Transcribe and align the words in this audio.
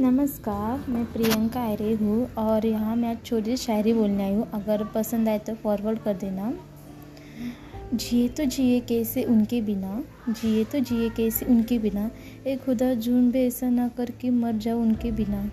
नमस्कार, 0.00 0.84
मैं 0.88 1.04
प्रियंका 1.12 1.60
आर्य 1.60 1.94
हूँ 1.94 2.34
और 2.34 2.66
यहाँ 2.66 2.96
मैं 2.96 3.10
आज 3.10 3.16
छोटी 3.24 3.56
शायरी 3.56 3.92
बोलने 3.92 4.22
आई 4.24 4.34
हूँ। 4.34 4.50
अगर 4.50 4.84
पसंद 4.84 5.28
आए 5.28 5.38
तो 5.38 5.54
फॉरवर्ड 5.54 5.98
कर 5.98 6.14
देना। 6.14 6.54
जिए 7.94 8.28
तो 8.28 8.44
जिए 8.44 8.80
कैसे 8.80 9.24
उनके 9.24 9.60
बिना, 9.62 10.04
जिए 10.28 10.64
तो 10.64 10.78
जिए 10.78 11.08
कैसे 11.08 11.46
उनके 11.46 11.78
बिना। 11.78 12.10
एक 12.46 12.64
खुदा 12.64 12.94
जून 12.94 13.30
भी 13.30 13.46
ऐसा 13.46 13.70
ना 13.70 13.88
करके 13.88 14.30
मर 14.30 14.52
जाओ 14.52 14.78
उनके 14.78 15.12
बिना। 15.12 15.50